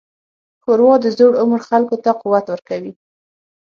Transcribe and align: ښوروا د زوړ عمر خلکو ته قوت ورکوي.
ښوروا 0.61 0.93
د 1.03 1.05
زوړ 1.17 1.33
عمر 1.41 1.59
خلکو 1.69 1.95
ته 2.03 2.11
قوت 2.21 2.45
ورکوي. 2.49 2.93